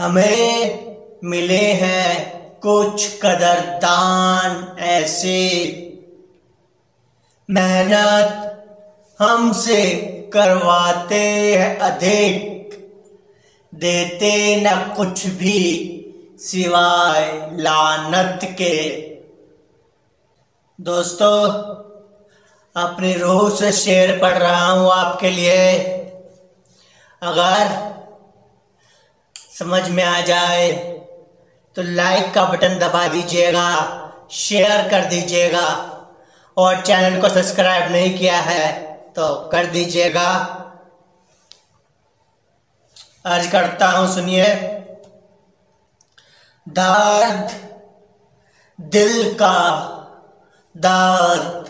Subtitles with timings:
[0.00, 5.38] हमें मिले हैं कुछ कदरदान ऐसे।
[7.50, 8.42] मेहनत
[9.20, 9.84] हमसे
[10.32, 11.20] करवाते
[11.54, 12.70] हैं अधिक,
[13.74, 15.92] देते न कुछ भी
[16.38, 18.90] सिवाय लानत के।
[20.80, 21.42] दोस्तों,
[22.76, 25.78] अपनी रूह से शेर पढ़ रहा हूँ आपके लिए।
[27.22, 27.95] अगर
[29.58, 30.72] समझ में आ जाए
[31.76, 33.68] तो लाइक का बटन दबा दीजिएगा
[34.30, 35.66] शेयर कर दीजिएगा
[36.56, 40.28] और चैनल को सब्सक्राइब नहीं किया है तो कर दीजिएगा।
[43.26, 44.44] आज करता हूँ, सुनिए।
[46.68, 47.54] दर्द
[48.80, 49.58] दिल का
[50.76, 51.68] दर्द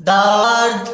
[0.00, 0.88] दर्द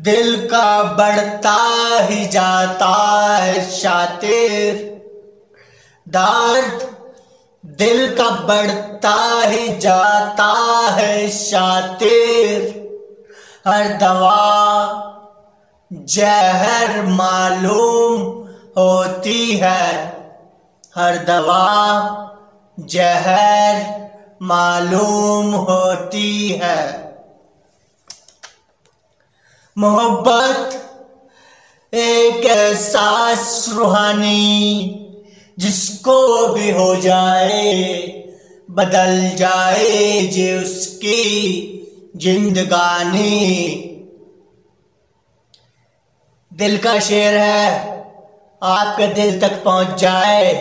[0.00, 1.56] दिल का बढ़ता
[2.00, 4.74] ही जाता है शातिर।
[6.08, 6.96] दर्द
[7.66, 10.52] दिल का बढ़ता ही जाता
[10.90, 12.80] है शातिर।
[13.68, 15.06] हर दवा
[15.92, 18.22] जहर मालूम
[18.82, 20.06] होती है।
[20.96, 21.96] हर दवा
[22.80, 24.08] जहर
[24.42, 27.09] मालूम होती है।
[29.80, 30.72] मोहब्बत
[31.92, 34.96] एक एहसास रूहानी
[35.58, 37.84] जिसको भी हो जाए,
[38.70, 41.22] बदल जाए जे उसकी
[42.16, 43.46] जिंदगानी।
[46.52, 47.70] दिल का शेर है,
[48.62, 50.52] आपके दिल तक पहुँच जाए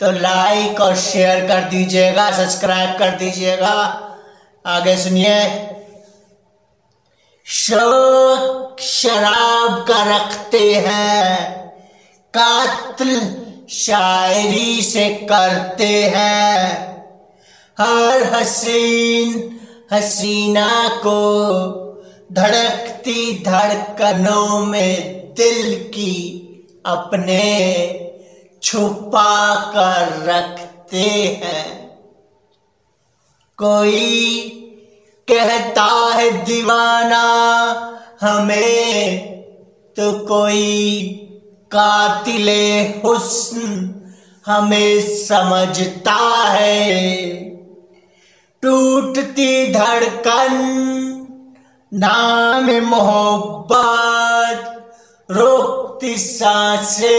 [0.00, 3.74] तो लाइक और शेयर कर दीजिएगा सब्सक्राइब कर दीजिएगा।
[4.66, 5.36] आगे सुनिए।
[7.52, 11.58] शौक शराब का रखते हैं।
[12.36, 13.36] कातिल
[13.70, 16.90] शायरी से करते हैं।
[17.78, 19.60] हर हसीन
[19.92, 21.20] हसीना को
[22.32, 26.46] धड़कती धड़कनों में दिल की
[26.86, 27.46] अपने
[28.62, 31.02] छुपा कर रखते
[31.44, 31.88] हैं।
[33.56, 34.56] कोई
[35.30, 37.24] कहता है दीवाना,
[38.20, 39.30] हमें
[39.96, 41.02] तो कोई
[41.70, 43.94] कातिले हुस्न
[44.46, 47.30] हमें समझता है।
[48.62, 50.56] टूटती धड़कन,
[51.94, 54.64] नाम मोहब्बत,
[55.30, 57.18] रोकती सांसे,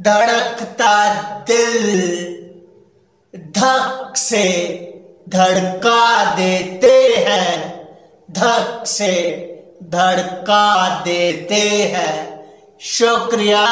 [0.00, 1.86] धड़कता दिल
[3.34, 4.44] धक से।
[5.28, 7.88] धड़का देते हैं।
[8.30, 9.40] धक से
[9.82, 12.44] धड़का देते हैं।
[12.80, 13.66] शुक्रिया।